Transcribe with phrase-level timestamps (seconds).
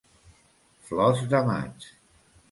[0.87, 1.85] Flors de maig.